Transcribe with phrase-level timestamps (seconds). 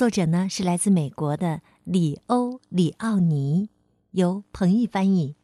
[0.00, 3.68] 作者呢是来自美国的里欧·里奥尼，
[4.12, 5.36] 由彭毅翻译，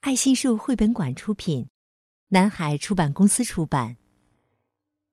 [0.00, 1.66] 爱心树绘本馆出品，
[2.28, 3.96] 南海出版公司出版。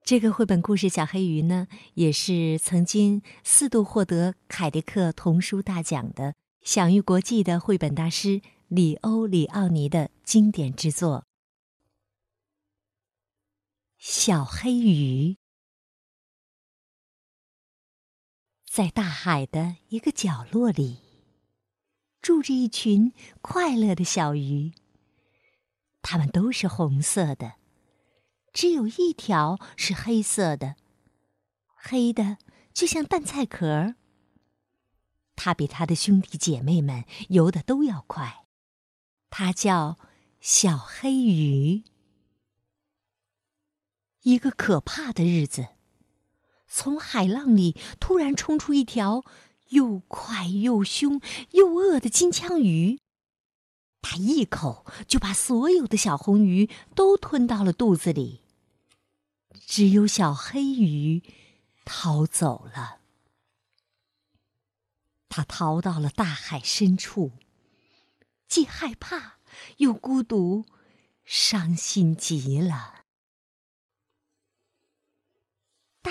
[0.03, 11.23] 这个绘本故事《小黑鱼》呢，也是曾经四度获得凯迪克童书大奖的享誉国际的绘本大师里欧·里奥尼的经典之作。
[13.97, 15.37] 小黑鱼。
[18.77, 20.99] 在大海的一个角落里，
[22.21, 24.71] 住着一群快乐的小鱼。
[26.03, 27.55] 它们都是红色的，
[28.53, 30.75] 只有一条是黑色的，
[31.65, 32.37] 黑的
[32.71, 33.95] 就像蛋菜壳。
[35.35, 38.45] 它比它的兄弟姐妹们游的都要快，
[39.31, 39.97] 它叫
[40.39, 41.83] 小黑鱼。
[44.21, 45.69] 一个可怕的日子。
[46.67, 49.23] 从海浪里突然冲出一条
[49.69, 52.99] 又快又凶又饿的金枪鱼，
[54.01, 58.41] 它一口就把所有的小红鱼都吞到了肚子里。
[59.65, 61.23] 只有小黑鱼
[61.83, 62.99] 逃走了，
[65.27, 67.33] 它逃到了大海深处，
[68.47, 69.39] 既害怕
[69.77, 70.65] 又孤独，
[71.25, 73.06] 伤心极了。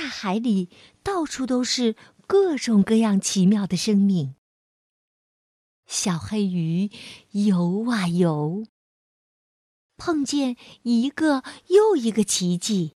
[0.06, 0.68] 大海里
[1.02, 1.96] 到处都是
[2.28, 4.36] 各种各样奇妙的生命。
[5.84, 6.92] 小黑鱼
[7.32, 8.64] 游啊游，
[9.96, 12.94] 碰见一个又一个奇迹，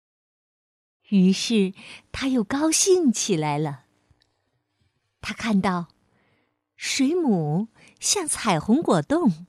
[1.09, 1.75] 于是
[2.12, 3.87] 他又高兴起来了。
[5.21, 5.88] 他看到
[6.77, 9.48] 水母像彩虹果冻，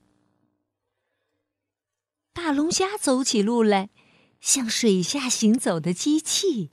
[2.32, 3.90] 大龙虾走起路来
[4.40, 6.72] 像水下行走的机器。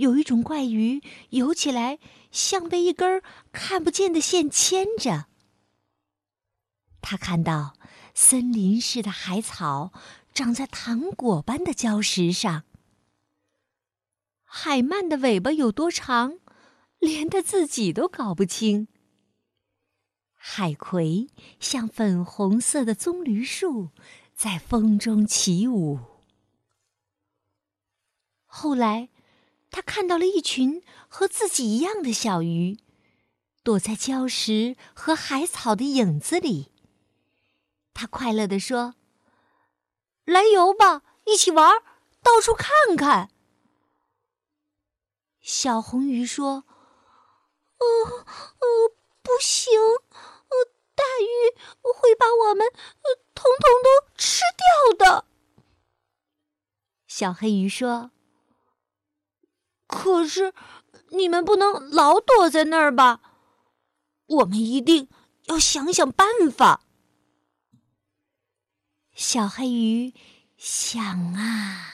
[0.00, 1.98] 有一种怪鱼游起来
[2.30, 3.22] 像被一根
[3.52, 5.26] 看不见的线牵着。
[7.02, 7.74] 他看到
[8.14, 9.92] 森林似的海草
[10.32, 12.64] 长在糖果般的礁石上。
[14.42, 16.38] 海鳗的尾巴有多长，
[16.98, 18.88] 连他自己都搞不清。
[20.34, 21.28] 海葵
[21.60, 23.90] 像粉红色的棕榈树，
[24.34, 25.98] 在风中起舞。
[28.46, 29.10] 后来。
[29.70, 32.78] 他看到了一群和自己一样的小鱼，
[33.62, 36.72] 躲在礁石和海草的影子里。
[37.94, 38.96] 他快乐地说
[40.26, 41.82] ：“来游吧，一起玩，
[42.22, 43.30] 到处看看。”
[45.40, 46.64] 小红鱼说
[47.78, 48.92] ：“呃呃，
[49.22, 50.64] 不行，呃，
[50.94, 52.66] 大鱼会把我们
[53.34, 54.42] 统统都吃
[54.96, 55.26] 掉的。”
[57.06, 58.10] 小黑鱼说。
[60.02, 60.54] 可是，
[61.10, 63.20] 你们不能老躲在那儿吧？
[64.26, 65.08] 我们一定
[65.44, 66.84] 要想想办法。
[69.14, 70.14] 小黑鱼
[70.56, 71.92] 想啊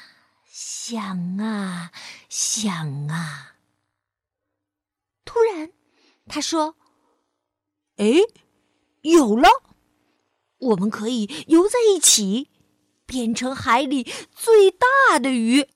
[0.48, 1.90] 想啊
[2.28, 3.56] 想啊，
[5.24, 5.72] 突然，
[6.28, 6.76] 他说
[7.98, 8.06] ：“哎，
[9.00, 9.48] 有了！
[10.58, 12.50] 我们可以游在一起，
[13.04, 15.68] 变成海里最大的鱼。”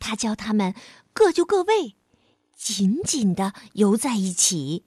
[0.00, 0.74] 他教他们
[1.12, 1.94] 各就各位，
[2.56, 4.84] 紧紧的游在一起。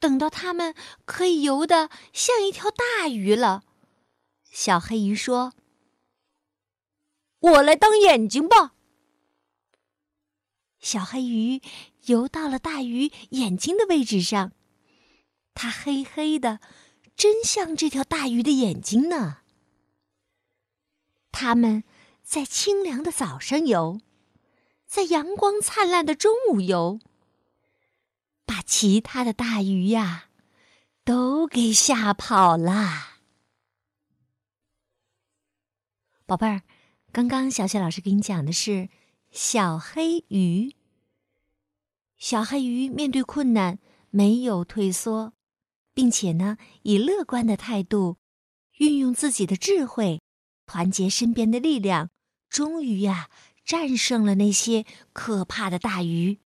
[0.00, 0.74] 等到他们
[1.04, 3.62] 可以游得像一条大鱼了，
[4.50, 5.52] 小黑鱼说
[7.38, 8.74] ：“我来当眼睛吧。”
[10.80, 11.60] 小黑鱼
[12.06, 14.52] 游到了大鱼眼睛的位置上，
[15.54, 16.60] 它黑黑的，
[17.14, 19.38] 真像这条大鱼的眼睛呢。
[21.30, 21.84] 他们。
[22.26, 24.00] 在清凉的早上游，
[24.84, 26.98] 在阳光灿烂的中午游，
[28.44, 30.28] 把其他的大鱼呀
[31.04, 33.20] 都给吓跑了。
[36.26, 36.62] 宝贝儿，
[37.12, 38.88] 刚刚小雪老师给你讲的是
[39.30, 40.74] 小黑鱼。
[42.18, 43.78] 小黑鱼面对困难
[44.10, 45.32] 没有退缩，
[45.94, 48.16] 并且呢，以乐观的态度，
[48.78, 50.20] 运用自己的智慧，
[50.66, 52.10] 团结身边的力量。
[52.48, 53.28] 终于呀，
[53.64, 56.38] 战胜了那些可怕的大鱼。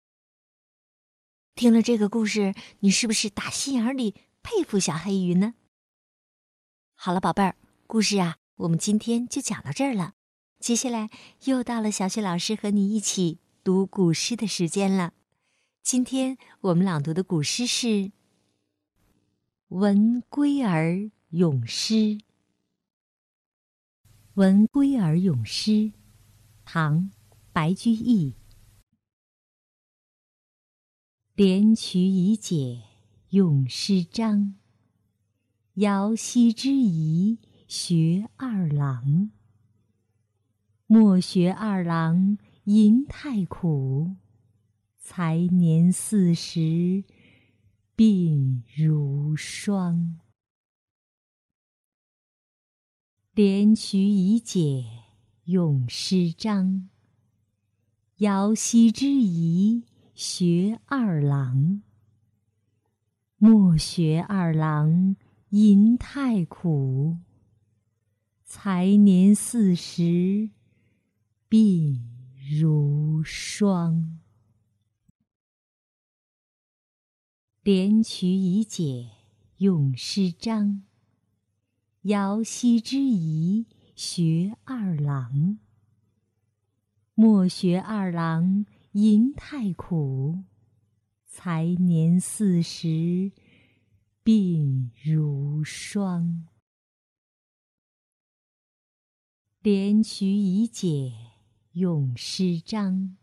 [1.54, 5.54] 听了这个故事，你是不是打心眼里佩服小黑鱼呢？
[6.94, 7.56] 好了，宝贝儿，
[7.86, 10.14] 故事啊，我们今天就讲到这儿了。
[10.58, 11.10] 接下来
[11.44, 15.12] 又到了小雪老师和你一起读古诗的时间了。
[15.82, 17.86] 今天我们朗读的古诗是
[19.68, 21.94] 《闻归儿咏诗》。
[24.40, 25.70] 《闻归儿咏诗》，
[26.64, 27.10] 唐·
[27.52, 28.36] 白居易。
[31.34, 32.80] 连渠已解
[33.32, 34.54] 咏诗章，
[35.74, 37.38] 遥兮之仪
[37.68, 39.30] 学二郎。
[40.86, 44.16] 莫学二郎吟太苦，
[44.96, 47.04] 才年四十
[47.94, 50.19] 鬓如霜。
[53.42, 54.84] 连渠已解
[55.44, 56.90] 咏诗章，
[58.18, 59.86] 遥兮之宜。
[60.12, 61.80] 学二郎，
[63.38, 65.16] 莫学二郎
[65.48, 67.16] 吟太苦。
[68.44, 70.50] 才年四十
[71.48, 71.98] 鬓
[72.60, 74.20] 如霜。
[77.62, 79.08] 连渠已解
[79.56, 80.82] 咏诗章，
[82.02, 85.58] 遥兮之宜学二郎。
[87.14, 88.66] 莫学二郎。
[88.92, 90.42] 吟太苦，
[91.24, 93.30] 才年四十
[94.24, 96.48] 鬓如霜。
[99.62, 101.12] 连渠已解
[101.74, 103.16] 咏诗章，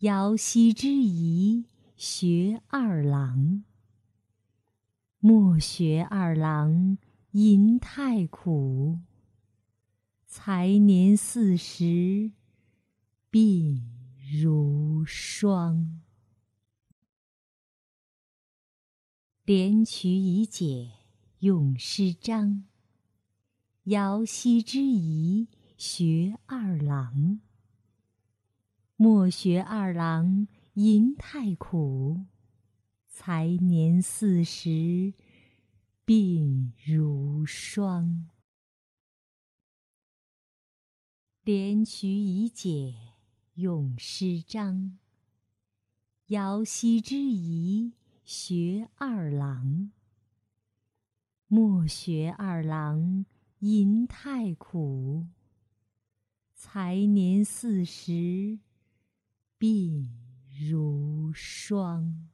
[0.00, 1.64] 遥兮之宜
[1.96, 3.64] 学二郎。
[5.20, 6.98] 莫学二郎
[7.34, 9.00] 吟太苦，
[10.24, 12.30] 才年四十
[13.28, 13.82] 鬓。
[14.40, 16.00] 如霜。
[19.44, 20.92] 连曲已解
[21.40, 22.66] 咏诗章，
[23.86, 27.40] 遥兮之仪学二郎。
[28.94, 32.26] 莫学二郎吟太苦，
[33.08, 35.12] 才年四十
[36.06, 38.28] 鬓如霜。
[41.44, 42.94] 连渠已解。
[43.54, 44.98] 咏诗章，
[46.26, 47.92] 遥兮之宜
[48.24, 49.92] 学二郎。
[51.46, 53.24] 莫学二郎
[53.60, 55.28] 吟太苦，
[56.52, 58.58] 才年四十
[59.56, 60.08] 鬓
[60.68, 62.28] 如霜。